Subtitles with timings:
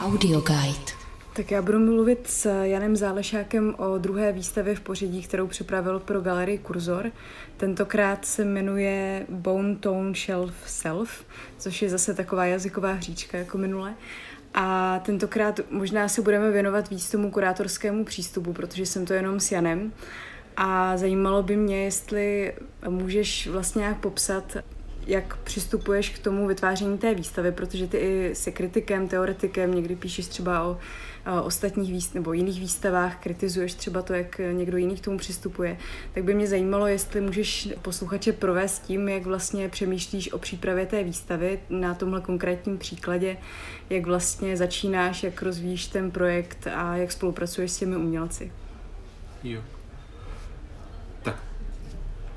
[0.00, 0.92] Audio Guide.
[1.32, 6.20] Tak já budu mluvit s Janem Zálešákem o druhé výstavě v pořadí, kterou připravil pro
[6.20, 7.10] galerii Kurzor.
[7.56, 11.24] Tentokrát se jmenuje Bone Tone Shelf Self,
[11.58, 13.94] což je zase taková jazyková hříčka jako minule.
[14.54, 19.52] A tentokrát možná se budeme věnovat víc tomu kurátorskému přístupu, protože jsem to jenom s
[19.52, 19.92] Janem.
[20.56, 22.54] A zajímalo by mě, jestli
[22.88, 24.56] můžeš vlastně nějak popsat,
[25.06, 30.26] jak přistupuješ k tomu vytváření té výstavy, protože ty i jsi kritikem, teoretikem, někdy píšeš
[30.26, 30.78] třeba o,
[31.38, 35.76] o ostatních výst nebo jiných výstavách, kritizuješ třeba to, jak někdo jiný k tomu přistupuje.
[36.14, 41.04] Tak by mě zajímalo, jestli můžeš posluchače provést tím, jak vlastně přemýšlíš o přípravě té
[41.04, 43.36] výstavy na tomhle konkrétním příkladě,
[43.90, 48.52] jak vlastně začínáš, jak rozvíjíš ten projekt a jak spolupracuješ s těmi umělci.
[49.44, 49.60] Jo.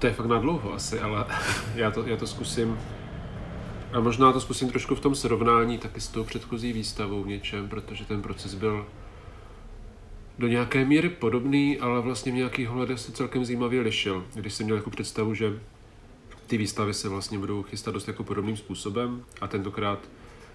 [0.04, 1.26] To je fakt na dlouho asi, ale
[1.76, 2.80] já to, já to zkusím.
[3.94, 7.70] A možná to zkusím trošku v tom srovnání taky s tou předchozí výstavou v něčem,
[7.70, 8.86] protože ten proces byl
[10.40, 14.26] do nějaké míry podobný, ale vlastně v nějakých hledech se celkem zajímavě lišil.
[14.34, 15.60] Když jsem měl jako představu, že
[16.48, 20.00] ty výstavy se vlastně budou chystat dost jako podobným způsobem a tentokrát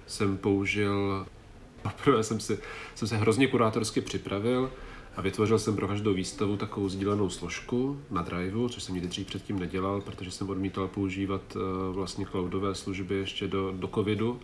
[0.06, 1.26] jsem použil,
[1.82, 2.58] poprvé jsem, si,
[2.94, 4.70] jsem se hrozně kurátorsky připravil,
[5.18, 9.26] a vytvořil jsem pro každou výstavu takovou sdílenou složku na Driveu, což jsem nikdy dřív
[9.26, 11.62] předtím nedělal, protože jsem odmítal používat uh,
[11.94, 14.40] vlastně cloudové služby ještě do, do covidu.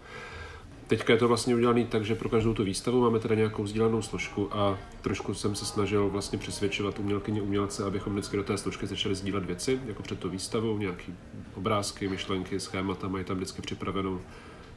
[0.86, 4.02] Teďka je to vlastně udělané tak, že pro každou tu výstavu máme teda nějakou sdílenou
[4.02, 8.86] složku a trošku jsem se snažil vlastně přesvědčovat umělkyně umělce, abychom vždycky do té složky
[8.86, 11.12] začali sdílet věci, jako před tou výstavou, nějaké
[11.54, 14.20] obrázky, myšlenky, schémata, mají tam vždycky připravenou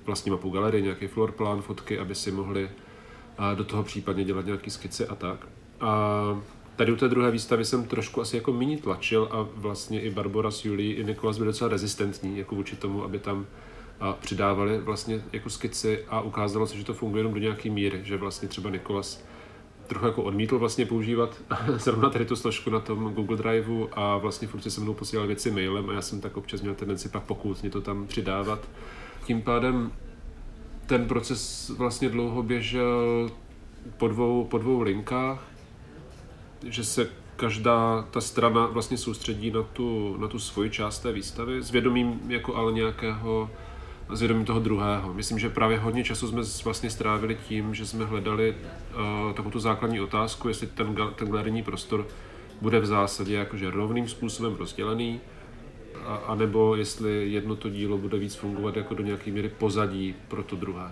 [0.06, 2.70] vlastní mapu galerie, nějaký floor plan, fotky, aby si mohli
[3.56, 5.48] do toho případně dělat nějaké skici a tak.
[5.82, 6.42] A
[6.76, 10.52] tady u té druhé výstavy jsem trošku asi jako méně tlačil a vlastně i Barbara
[10.52, 13.46] s Julí i Nikolas byli docela rezistentní jako vůči tomu, aby tam
[14.00, 18.02] a přidávali vlastně jako skici a ukázalo se, že to funguje jenom do nějaké míry,
[18.04, 19.24] že vlastně třeba Nikolas
[19.88, 24.48] trochu jako odmítl vlastně používat zrovna tady tu složku na tom Google Driveu a vlastně
[24.48, 27.70] furt se mnou posílal věci mailem a já jsem tak občas měl tendenci pak pokoutně
[27.70, 28.70] to tam přidávat.
[29.26, 29.92] Tím pádem
[30.86, 33.30] ten proces vlastně dlouho běžel
[33.98, 35.57] po dvou, po dvou linkách
[36.64, 41.64] že se každá ta strana vlastně soustředí na tu, na tu svoji část té výstavy
[41.64, 43.50] s vědomím jako ale nějakého
[44.10, 45.14] s vědomím toho druhého.
[45.14, 49.60] Myslím, že právě hodně času jsme vlastně strávili tím, že jsme hledali uh, takovou tu
[49.60, 52.08] základní otázku, jestli ten, ten galerijní prostor
[52.62, 55.20] bude v zásadě jakože rovným způsobem rozdělený,
[56.06, 56.38] a,
[56.76, 60.92] jestli jedno to dílo bude víc fungovat jako do nějaké míry pozadí pro to druhé.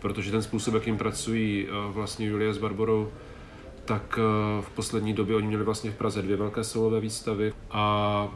[0.00, 3.12] Protože ten způsob, jakým pracují uh, vlastně Julie s Barborou,
[3.84, 8.28] tak eh, v poslední době oni měli vlastně v Praze dvě velké solové výstavy a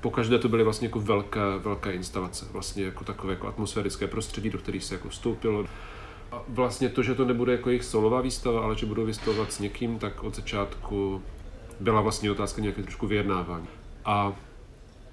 [0.00, 4.50] po každé to byly vlastně jako velké, velké instalace, vlastně jako takové jako atmosférické prostředí,
[4.50, 5.64] do kterých se jako vstoupilo.
[6.32, 9.58] A vlastně to, že to nebude jako jejich solová výstava, ale že budou vystavovat s
[9.58, 11.22] někým, tak od začátku
[11.80, 13.66] byla vlastně otázka nějaké trošku vyjednávání.
[14.04, 14.32] A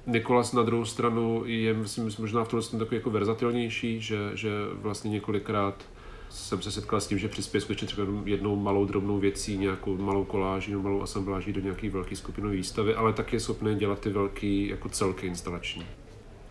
[0.07, 5.11] Nikolas na druhou stranu je, myslím, možná v tom takový jako verzatilnější, že, že vlastně
[5.11, 5.83] několikrát
[6.29, 10.25] jsem se setkal s tím, že přispěje skutečně třeba jednou malou drobnou věcí, nějakou malou
[10.25, 14.09] koláží nebo malou asambláží do nějaké velké skupinové výstavy, ale tak je schopný dělat ty
[14.09, 15.85] velké jako celky instalační.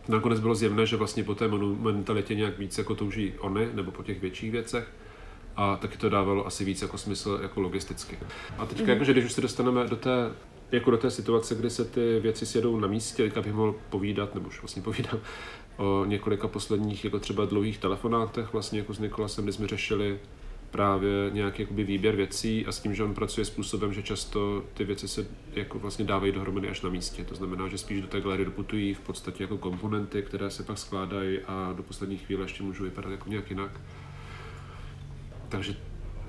[0.09, 4.21] Nakonec bylo zjevné, že vlastně po té monumentalitě nějak víc jako toužíony, nebo po těch
[4.21, 4.89] větších věcech,
[5.56, 8.19] a taky to dávalo asi víc jako smysl jako logisticky.
[8.59, 8.89] A teď, mm.
[8.89, 10.33] jakože když už se dostaneme do té,
[10.72, 14.34] jako do té situace, kdy se ty věci sjedou na místě, tak bych mohl povídat,
[14.34, 15.21] nebo už vlastně povídám,
[15.78, 20.19] o několika posledních jako třeba dlouhých telefonátech vlastně jako s Nikolasem, kdy jsme řešili
[20.71, 24.84] právě nějaký jakoby výběr věcí a s tím, že on pracuje způsobem, že často ty
[24.84, 27.25] věci se jako vlastně dávají dohromady až na místě.
[27.25, 30.78] To znamená, že spíš do té galerie doputují v podstatě jako komponenty, které se pak
[30.78, 33.81] skládají a do poslední chvíle ještě můžou vypadat jako nějak jinak.
[35.49, 35.77] Takže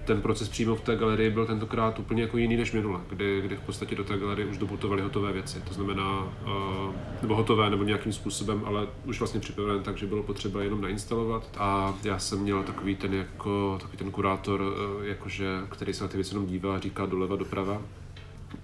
[0.09, 3.55] ten proces přímo v té galerii byl tentokrát úplně jako jiný než minule, kdy, kdy
[3.55, 5.61] v podstatě do té galerie už doputovaly hotové věci.
[5.67, 10.63] To znamená, uh, nebo hotové nebo nějakým způsobem, ale už vlastně připravené, takže bylo potřeba
[10.63, 11.49] jenom nainstalovat.
[11.57, 16.07] A já jsem měl takový ten, jako, takový ten kurátor, uh, jakože, který se na
[16.07, 17.81] ty věci jenom dívá a říká doleva, doprava.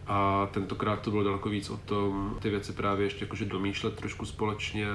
[0.08, 4.26] A tentokrát to bylo daleko víc o tom, ty věci právě ještě jakože domýšlet trošku
[4.26, 4.88] společně,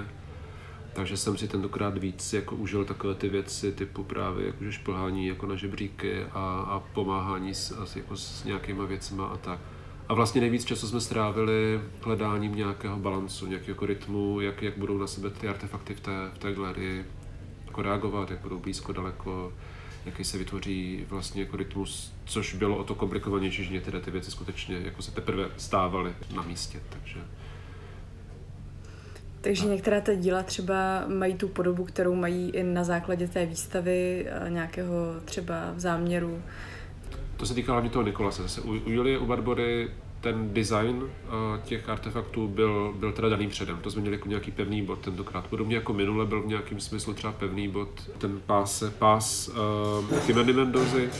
[1.00, 5.46] takže jsem si tentokrát víc jako užil takové ty věci typu právě jakože šplhání jako
[5.46, 9.58] na žebříky a, a pomáhání s, s, jako s nějakýma věcma a tak.
[10.08, 14.98] A vlastně nejvíc času jsme strávili hledáním nějakého balancu, nějakého jako rytmu, jak, jak budou
[14.98, 17.04] na sebe ty artefakty v té, v té galerii
[17.66, 19.52] jako reagovat, jak budou blízko, daleko,
[20.06, 24.30] jaký se vytvoří vlastně jako rytmus, což bylo o to komplikovanější, že některé ty věci
[24.30, 27.20] skutečně jako se teprve stávaly na místě, takže
[29.40, 34.26] Takže některá ta díla třeba mají tu podobu, kterou mají i na základě té výstavy
[34.48, 34.94] nějakého
[35.24, 36.42] třeba záměru.
[37.36, 38.42] To se týká hlavně toho Nikolase.
[38.42, 39.90] Zase u, u Julie, u Barbory
[40.20, 41.10] ten design uh,
[41.64, 43.78] těch artefaktů byl, byl teda daný předem.
[43.82, 45.46] To jsme měli jako nějaký pevný bod tentokrát.
[45.46, 50.52] Podobně jako minule byl v nějakém smyslu třeba pevný bod ten pás, pás uh, Chimeny
[50.52, 51.10] Mendozy,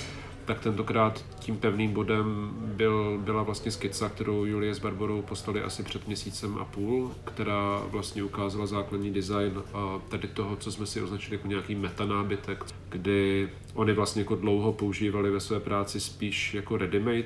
[0.50, 5.82] tak tentokrát tím pevným bodem byl, byla vlastně skica, kterou Julie s Barbarou poslali asi
[5.82, 11.02] před měsícem a půl, která vlastně ukázala základní design a tady toho, co jsme si
[11.02, 16.74] označili jako nějaký metanábytek, kdy oni vlastně jako dlouho používali ve své práci spíš jako
[16.74, 17.24] ready-made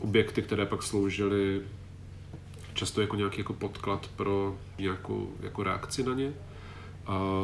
[0.00, 1.60] objekty, které pak sloužily
[2.74, 6.32] často jako nějaký jako podklad pro nějakou jako reakci na ně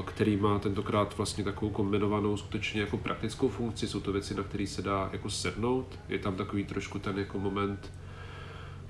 [0.04, 3.88] který má tentokrát vlastně takovou kombinovanou skutečně jako praktickou funkci.
[3.88, 5.98] Jsou to věci, na které se dá jako sednout.
[6.08, 7.92] Je tam takový trošku ten jako moment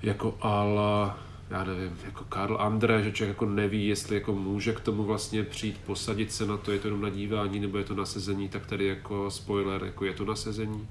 [0.03, 1.17] jako ala,
[1.49, 5.43] já nevím, jako Karl André, že člověk jako neví, jestli jako může k tomu vlastně
[5.43, 8.49] přijít, posadit se na to, je to jenom na dívání, nebo je to na sezení,
[8.49, 10.87] tak tady jako spoiler, jako je to na sezení.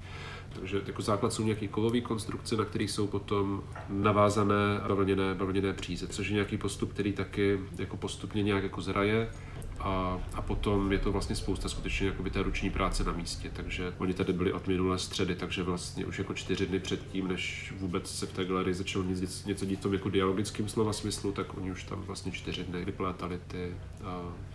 [0.61, 6.09] Takže jako základ jsou nějaké kovové konstrukce, na kterých jsou potom navázané bavlněné, bavlněné příze,
[6.09, 9.31] což je nějaký postup, který taky jako postupně nějak jako zraje
[9.81, 13.93] a, a potom je to vlastně spousta skutečně jakoby té ruční práce na místě, takže
[13.99, 18.11] oni tady byli od minulé středy, takže vlastně už jako čtyři dny předtím, než vůbec
[18.11, 21.57] se v té galerii začalo nic, něco dít v tom jako dialogickým slova smyslu, tak
[21.57, 23.75] oni už tam vlastně čtyři dny vyplétali ty,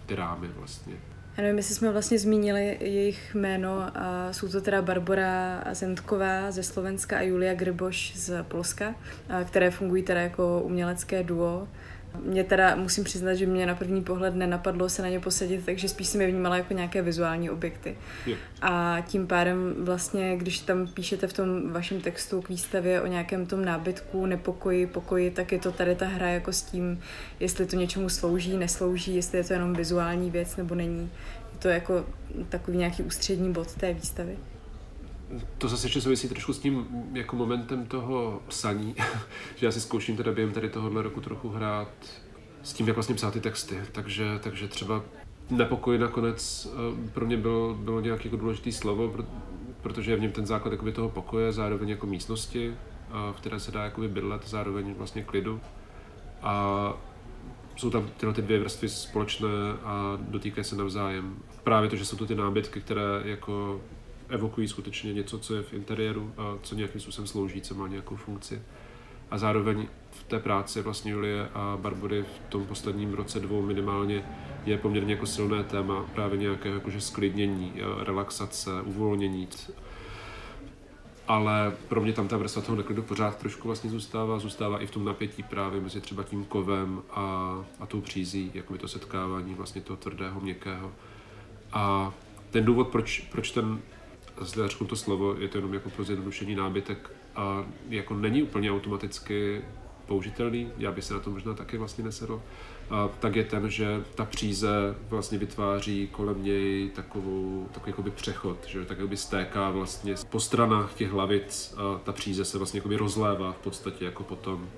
[0.06, 0.94] ty rámy vlastně.
[1.38, 3.92] Já nevím, jestli jsme vlastně zmínili jejich jméno.
[4.32, 8.96] Jsou to teda Barbara Zentková ze Slovenska a Julia Gryboš z Polska,
[9.46, 11.68] které fungují teda jako umělecké duo.
[12.24, 15.90] Mě teda musím přiznat, že mě na první pohled nenapadlo se na ně posadit, takže
[15.90, 17.98] spíš jsem je vnímala jako nějaké vizuální objekty.
[18.26, 18.36] Je.
[18.62, 23.46] A tím pádem vlastně, když tam píšete v tom vašem textu k výstavě o nějakém
[23.46, 27.00] tom nábytku, nepokoji, pokoji, tak je to tady ta hra jako s tím,
[27.40, 31.12] jestli to něčemu slouží, neslouží, jestli je to jenom vizuální věc nebo není.
[31.54, 32.06] Je to jako
[32.50, 34.38] takový nějaký ústřední bod té výstavy
[35.58, 38.96] to zase ještě souvisí trošku s tím jako momentem toho psaní,
[39.56, 41.90] že já si zkouším teda během tady tohohle roku trochu hrát
[42.64, 43.82] s tím, jak vlastně psát ty texty.
[43.92, 45.04] Takže, takže třeba
[45.50, 49.14] nepokoj nakonec eh, pro mě bylo, bylo nějaké jako důležité slovo,
[49.82, 52.76] protože je v něm ten základ jakoby toho pokoje, zároveň jako místnosti,
[53.32, 55.62] v které se dá jakoby bydlet, zároveň vlastně klidu.
[56.42, 56.94] A
[57.76, 59.50] jsou tam tyhle ty dvě vrstvy společné
[59.84, 61.36] a dotýkají se navzájem.
[61.64, 63.82] Právě to, že jsou to ty nábytky, které jako
[64.30, 68.16] evokují skutečně něco, co je v interiéru a co nějakým způsobem slouží, co má nějakou
[68.16, 68.62] funkci.
[69.32, 74.26] A zároveň v té práci vlastně Julie a Barbory v tom posledním roce dvou minimálně
[74.66, 79.48] je poměrně jako silné téma právě nějakého jakože sklidnění, relaxace, uvolnění.
[81.28, 84.92] Ale pro mě tam ta vrstva toho neklidu pořád trošku vlastně zůstává, zůstává i v
[84.92, 89.54] tom napětí právě mezi třeba tím kovem a, a tou přízí, jako by to setkávání
[89.54, 90.92] vlastně toho tvrdého, měkkého.
[91.74, 92.14] A
[92.52, 93.80] ten důvod, proč, proč ten
[94.42, 98.72] zde řeknu to slovo, je to jenom jako pro zjednodušení nábytek a jako není úplně
[98.72, 99.62] automaticky
[100.06, 102.42] použitelný, já bych se na to možná taky vlastně nesedl,
[102.90, 108.58] a tak je ten, že ta příze vlastně vytváří kolem něj takovou, takový jakoby přechod,
[108.68, 112.98] že tak jakoby stéká vlastně po stranách těch hlavic a ta příze se vlastně jakoby
[112.98, 114.70] rozlévá v podstatě jako potom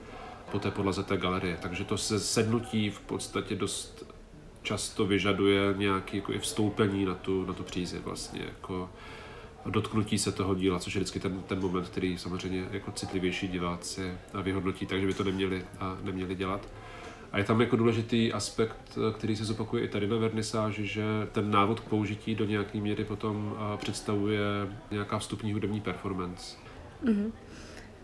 [0.52, 1.58] po té podlaze té galerie.
[1.62, 4.06] Takže to se sednutí v podstatě dost
[4.64, 8.42] často vyžaduje nějaké jako i vstoupení na tu, na tu přízi vlastně.
[8.42, 8.90] Jako,
[9.66, 14.12] dotknutí se toho díla, což je vždycky ten, ten moment, který samozřejmě jako citlivější diváci
[14.44, 16.68] vyhodnotí, takže by to neměli, a neměli dělat.
[17.32, 21.52] A je tam jako důležitý aspekt, který se zopakuje i tady na vernisáži, že ten
[21.52, 24.44] návod k použití do nějaké míry potom představuje
[24.92, 26.58] nějaká vstupní hudební performance.
[27.04, 27.32] Mm-hmm.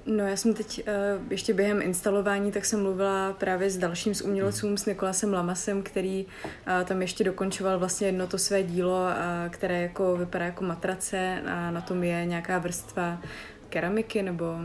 [0.06, 4.22] No já jsem teď uh, ještě během instalování, tak jsem mluvila právě s dalším z
[4.22, 9.52] umělcům, s Nikolasem Lamasem, který uh, tam ještě dokončoval vlastně jedno to své dílo, uh,
[9.52, 13.22] které jako vypadá jako matrace a na tom je nějaká vrstva
[13.70, 14.56] keramiky nebo...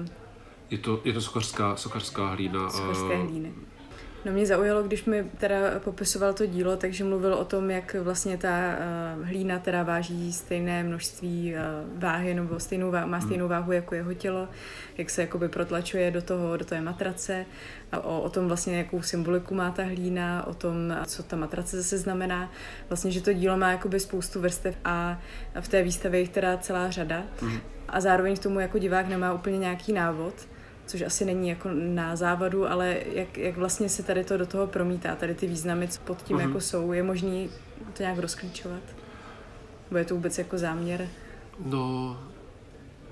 [0.71, 2.71] Je to, je to sochařská, sochařská hlína.
[2.71, 3.53] Sochařské hlíny.
[4.25, 8.39] No mě zaujalo, když mi teda popisoval to dílo, takže mluvil o tom, jak vlastně
[8.39, 8.77] ta
[9.19, 13.27] uh, hlína teda váží stejné množství uh, váhy nebo stejnou váhu, má hmm.
[13.27, 14.49] stejnou váhu jako jeho tělo,
[14.99, 17.47] jak se jakoby protlačuje do toho, do té matrace
[17.93, 21.77] a o, o tom vlastně, jakou symboliku má ta hlína, o tom, co ta matrace
[21.77, 22.53] zase znamená.
[22.89, 25.21] Vlastně, že to dílo má jakoby spoustu vrstev a
[25.61, 27.23] v té výstavě jich teda celá řada.
[27.43, 27.61] Mm.
[27.89, 30.35] A zároveň k tomu jako divák nemá úplně nějaký návod
[30.91, 34.67] což asi není jako na závadu, ale jak, jak vlastně se tady to do toho
[34.67, 36.41] promítá, tady ty významy, co pod tím uh-huh.
[36.41, 37.51] jako jsou, je možný
[37.93, 38.83] to nějak rozklíčovat?
[39.91, 41.09] Nebo je to vůbec jako záměr?
[41.65, 42.17] No,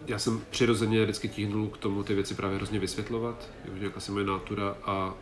[0.06, 4.26] já jsem přirozeně vždycky tíhnul k tomu ty věci právě hrozně vysvětlovat, jak asi moje
[4.26, 5.14] natura a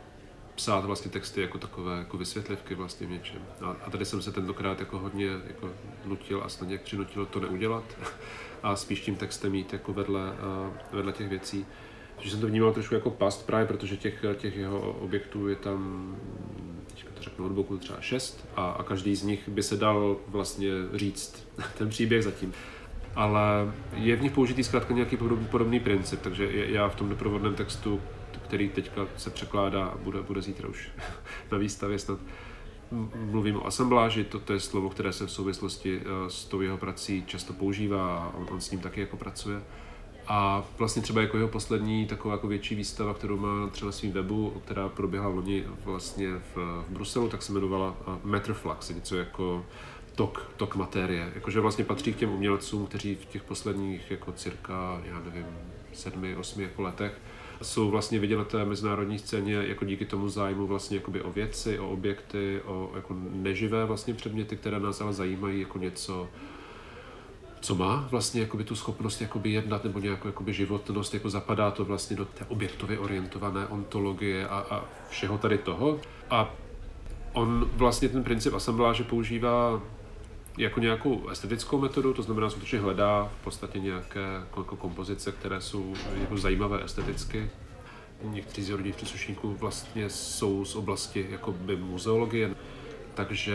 [0.54, 3.42] psát vlastně texty jako takové jako vysvětlivky vlastně v něčem.
[3.60, 5.70] A, a tady jsem se tentokrát jako hodně jako
[6.04, 7.84] nutil a snad nějak přinutil to neudělat
[8.62, 10.32] a spíš tím textem jít jako vedle,
[10.92, 11.66] vedle těch věcí.
[12.16, 16.16] Takže jsem to vnímal trošku jako past právě, protože těch, těch jeho objektů je tam,
[17.16, 20.70] to řeknu od boku, třeba šest a, a každý z nich by se dal vlastně
[20.94, 22.52] říct ten příběh zatím.
[23.14, 27.54] Ale je v nich použitý zkrátka nějaký podobný, podobný princip, takže já v tom doprovodném
[27.54, 28.00] textu,
[28.44, 30.90] který teďka se překládá a bude, bude zítra už
[31.52, 32.18] na výstavě snad,
[33.14, 36.78] mluvím o asembláži, to, to je slovo, které se v souvislosti eh, s tou jeho
[36.78, 39.62] prací často používá a on, on s ním taky jako pracuje.
[40.28, 44.62] A vlastně třeba jako jeho poslední taková jako větší výstava, kterou má třeba svým webu,
[44.64, 49.64] která proběhla loni vlastně v, v Bruselu, tak se jmenovala eh, Matter Flux, něco jako
[50.14, 51.32] tok, tok materie.
[51.34, 55.46] Jakože vlastně patří k těm umělcům, kteří v těch posledních jako cirka, já nevím,
[55.92, 57.20] sedmi, osmi jako letech
[57.62, 61.78] jsou vlastně vidět na té mezinárodní scéně jako díky tomu zájmu vlastně jakoby o věci,
[61.78, 66.28] o objekty, o jako neživé vlastně předměty, které nás ale zajímají jako něco,
[67.66, 71.84] co má vlastně jakoby tu schopnost jakoby jednat nebo nějakou jakoby životnost, jako zapadá to
[71.84, 76.00] vlastně do té objektově orientované ontologie a, a všeho tady toho.
[76.30, 76.54] A
[77.32, 79.82] on vlastně ten princip asembláže používá
[80.58, 85.94] jako nějakou estetickou metodu, to znamená, skutečně hledá v podstatě nějaké jako, kompozice, které jsou
[86.20, 87.50] jako zajímavé esteticky.
[88.22, 92.54] Někteří z rodinných příslušníků vlastně jsou z oblasti jako muzeologie,
[93.16, 93.54] takže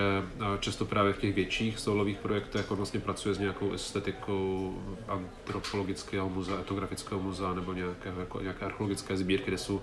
[0.60, 4.76] často právě v těch větších solových projektech on vlastně pracuje s nějakou estetikou
[5.08, 9.82] antropologického muzea, etnografického muzea nebo nějakého, jako, nějaké archeologické sbírky, kde jsou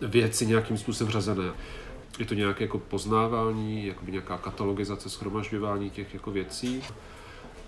[0.00, 1.52] věci nějakým způsobem řazené.
[2.18, 6.82] Je to nějaké jako poznávání, jakoby nějaká katalogizace, schromažďování těch jako věcí,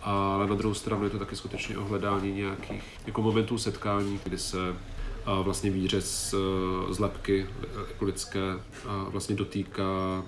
[0.02, 4.76] ale na druhou stranu je to taky skutečně ohledání nějakých jako momentů setkání, kdy se
[5.24, 6.34] a vlastně výřez
[6.90, 7.46] z lepky
[7.88, 8.40] jako lidské
[9.08, 10.22] vlastně dotýká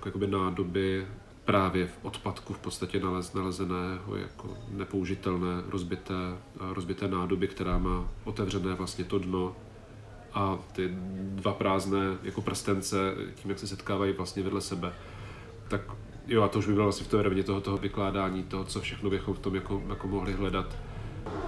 [0.00, 1.06] takové nádoby
[1.44, 6.14] právě v odpadku v podstatě nalez, nalezeného jako nepoužitelné rozbité,
[6.60, 9.56] rozbité nádoby, která má otevřené vlastně to dno
[10.32, 14.92] a ty dva prázdné jako prstence, tím, jak se setkávají vlastně vedle sebe,
[15.68, 15.80] tak
[16.26, 18.80] jo, a to už by bylo vlastně v té rovně toho, toho vykládání, toho, co
[18.80, 20.76] všechno bychom v tom jako, jako mohli hledat.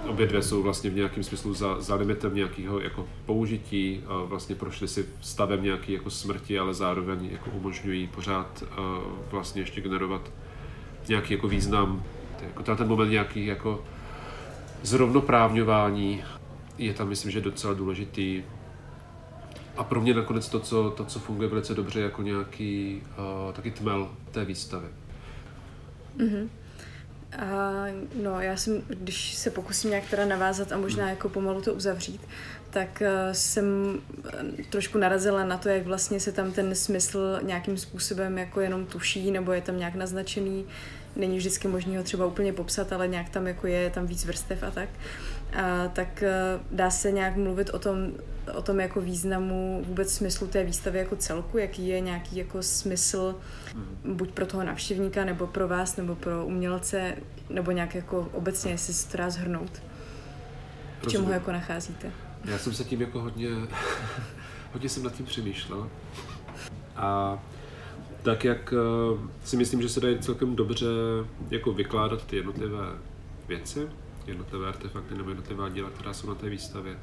[0.07, 4.55] Obě dvě jsou vlastně v nějakém smyslu za, za limitem nějakého jako použití, a vlastně
[4.55, 8.63] prošly si stavem nějaký jako smrti, ale zároveň jako umožňují pořád
[9.31, 10.31] vlastně ještě generovat
[11.07, 12.03] nějaký jako význam,
[12.41, 13.83] jako ten moment nějaký jako
[14.81, 16.23] zrovnoprávňování
[16.77, 18.43] je tam, myslím, že docela důležitý
[19.77, 23.01] a pro mě nakonec to, co, to, co funguje velice dobře jako nějaký
[23.47, 24.87] uh, taky tmel té výstavy.
[26.17, 26.47] Mm-hmm.
[27.39, 27.85] A,
[28.23, 32.21] no, já jsem, když se pokusím nějak teda navázat a možná jako pomalu to uzavřít,
[32.69, 33.97] tak uh, jsem
[34.59, 38.85] eh, trošku narazila na to, jak vlastně se tam ten smysl nějakým způsobem jako jenom
[38.85, 40.65] tuší, nebo je tam nějak naznačený.
[41.15, 44.63] Není vždycky možný ho třeba úplně popsat, ale nějak tam jako je, tam víc vrstev
[44.63, 44.89] a tak.
[45.53, 48.11] A, tak uh, dá se nějak mluvit o tom,
[48.53, 53.35] o tom jako významu vůbec smyslu té výstavy jako celku, jaký je nějaký jako smysl
[53.75, 54.17] mm.
[54.17, 57.15] buď pro toho návštěvníka, nebo pro vás, nebo pro umělce,
[57.49, 59.81] nebo nějak jako obecně, jestli se to dá zhrnout.
[61.01, 62.11] V čem ho jako nacházíte?
[62.45, 63.49] Já jsem se tím jako hodně,
[64.73, 65.89] hodně jsem nad tím přemýšlel.
[66.95, 67.39] A
[68.23, 70.87] tak jak eh, si myslím, že se dají celkem dobře
[71.49, 72.85] jako vykládat ty jednotlivé
[73.47, 73.87] věci,
[74.27, 76.97] jednotlivé artefakty nebo jednotlivá díla, která jsou na té výstavě,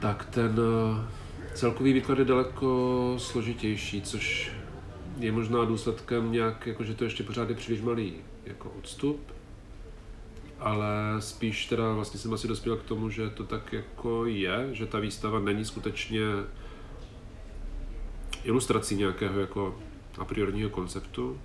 [0.00, 1.06] tak ten eh,
[1.54, 4.52] celkový výklad je daleko složitější, což
[5.18, 9.20] je možná důsledkem nějak, jako že to ještě pořád je příliš malý jako odstup,
[10.58, 10.86] ale
[11.20, 14.98] spíš teda vlastně jsem asi dospěl k tomu, že to tak jako je, že ta
[14.98, 16.20] výstava není skutečně
[18.44, 19.78] ilustrací nějakého jako
[20.18, 21.40] a priorního konceptu,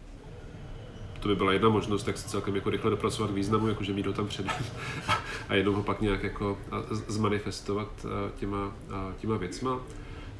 [1.21, 4.05] to by byla jedna možnost, jak se celkem jako rychle dopracovat k významu, jakože mít
[4.05, 4.55] ho tam předem
[5.49, 6.57] a jenom ho pak nějak jako
[6.91, 8.73] zmanifestovat těma,
[9.17, 9.79] těma věcma.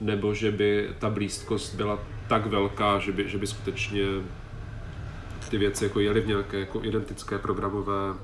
[0.01, 4.03] Nebo že by ta blízkost byla tak velká, že by, že by skutečně
[5.50, 8.15] ty věci jako jeli v nějaké jako identické programové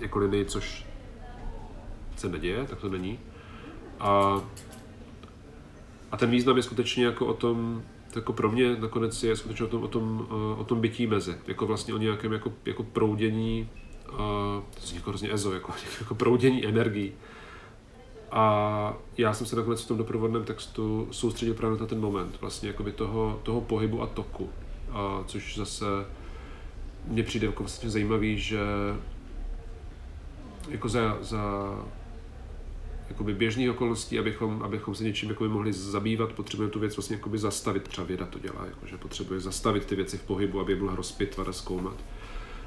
[0.00, 0.86] jako linii, což
[2.16, 3.18] se neděje, tak to není.
[4.00, 4.40] A,
[6.12, 7.82] a ten význam je skutečně jako o tom,
[8.12, 11.06] to jako pro mě nakonec je skutečně o tom, o tom, eh, o tom bytí
[11.06, 13.68] mezi, jako vlastně o nějakém jako, jako proudění,
[14.08, 14.16] a,
[14.74, 17.12] to je jako hrozně ezo, jako, jako proudění energií.
[18.30, 22.68] A já jsem se nakonec v tom doprovodném textu soustředil právě na ten moment, vlastně
[22.68, 24.50] jako by toho, toho pohybu a toku,
[24.92, 25.86] a, což zase
[27.06, 28.60] mně přijde jako vlastně zajímavý, že
[30.68, 31.74] jako za, za
[33.12, 37.38] jakoby běžných okolností, abychom, abychom se něčím jakoby mohli zabývat, potřebujeme tu věc vlastně jakoby
[37.38, 37.82] zastavit.
[37.82, 40.96] Třeba věda to dělá, jako, že potřebuje zastavit ty věci v pohybu, aby je mohla
[40.96, 42.04] rozpitvat a zkoumat.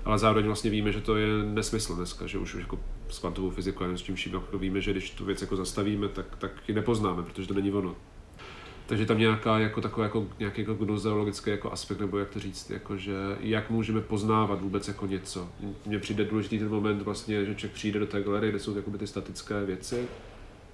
[0.05, 3.49] Ale zároveň vlastně víme, že to je nesmysl dneska, že už, už jako s kvantovou
[3.49, 6.51] fyzikou a s tím vším jako víme, že když tu věc jako zastavíme, tak, tak
[6.67, 7.95] ji nepoznáme, protože to není ono.
[8.85, 12.69] Takže tam nějaká jako takový jako, nějaký jako gnozeologický jako aspekt, nebo jak to říct,
[12.69, 15.49] jako že jak můžeme poznávat vůbec jako něco.
[15.85, 19.07] Mně přijde důležitý ten moment vlastně, že člověk přijde do té galerie, kde jsou ty
[19.07, 20.07] statické věci.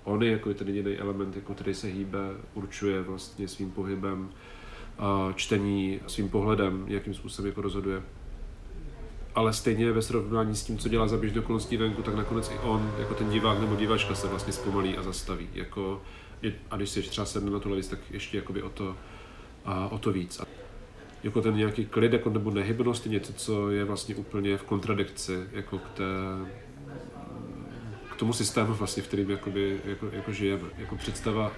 [0.04, 2.20] On je jako ten jediný element, jako který se hýbe,
[2.54, 4.30] určuje vlastně svým pohybem,
[5.36, 8.02] čtení, svým pohledem, jakým způsobem jako rozhoduje.
[9.36, 12.60] Ale stejně ve srovnání s tím, co dělá za běžné okolností venku, tak nakonec i
[12.60, 15.50] on, jako ten divák nebo diváčka se vlastně zpomalí a zastaví.
[15.54, 16.02] Jako,
[16.72, 18.96] a když si ještě třeba sedne na tu lavici, tak ještě jakoby o to,
[19.66, 20.42] a o to víc.
[21.24, 25.44] Jako ten nějaký klid jako, nebo nehybnost je něco, co je vlastně úplně v kontradikci
[25.52, 26.04] jako k, té,
[28.22, 30.64] tomu systému, vlastně, v kterým jakoby, jako, jako žijeme.
[30.78, 31.52] Jako představa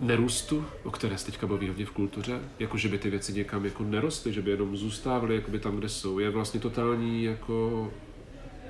[0.00, 3.64] nerůstu, o které se teďka baví hodně v kultuře, jako že by ty věci někam
[3.64, 7.90] jako nerostly, že by jenom zůstávaly jakoby tam, kde jsou, je vlastně totální jako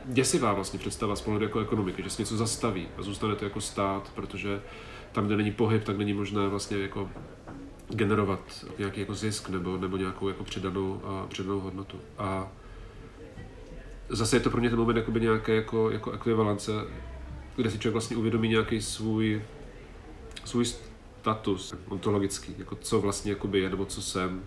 [0.05, 3.61] děsivá vlastně představa z pohledu jako ekonomiky, že se něco zastaví a zůstane to jako
[3.61, 4.61] stát, protože
[5.13, 7.11] tam, kde není pohyb, tak není možné vlastně jako
[7.89, 12.01] generovat nějaký jako zisk nebo, nebo nějakou jako přidanou, a, přidanou hodnotu.
[12.19, 12.53] A
[14.09, 16.73] zase je to pro mě ten moment jakoby nějaké jako, jako ekvivalence,
[17.57, 19.43] kde si člověk vlastně uvědomí nějaký svůj,
[20.45, 24.43] svůj status ontologický, jako co vlastně jakoby je, nebo co jsem,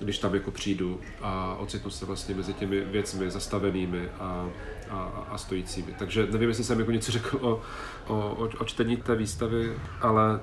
[0.00, 4.48] když tam jako přijdu a ocitnu se vlastně mezi těmi věcmi zastavenými a,
[4.90, 5.94] a, a stojícími.
[5.98, 7.62] Takže nevím, jestli jsem jako něco řekl o,
[8.06, 10.40] o, o čtení té výstavy, ale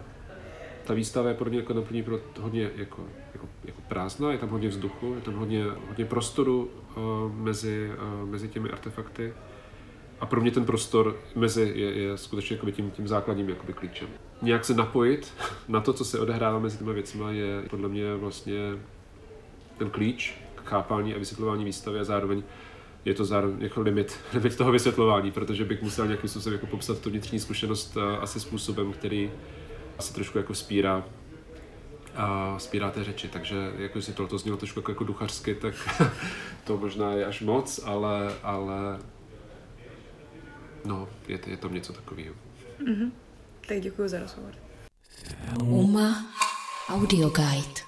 [0.86, 4.50] ta výstava je pro mě jako naplní pro hodně jako, jako, jako prázdná, je tam
[4.50, 7.92] hodně vzduchu, je tam hodně, hodně prostoru uh, mezi,
[8.24, 9.34] uh, mezi těmi artefakty.
[10.20, 14.08] A pro mě ten prostor mezi je, je skutečně tím, tím základním jakoby klíčem.
[14.42, 15.34] Nějak se napojit
[15.68, 18.60] na to, co se odehrává mezi těmi věcmi, je podle mě vlastně
[19.78, 22.44] ten klíč k chápání a vysvětlování výstavy a zároveň
[23.06, 27.00] je to zároveň jako limit, limit toho vysvětlování, protože bych musel nějakým způsobem jako popsat
[27.00, 29.32] tu vnitřní zkušenost asi způsobem, který
[29.98, 31.06] asi trošku jako spírá
[32.16, 35.76] a spírá té řeči, takže jako si tohle znělo trošku jako, jako duchařsky, tak
[36.64, 39.00] to možná je až moc, ale, ale
[40.86, 42.36] no, je, je tam něco takového.
[42.80, 43.12] Mm-hmm.
[43.68, 44.52] Tak děkuji za rozhovor.
[45.60, 46.26] Uma
[46.90, 47.85] Audio Guide.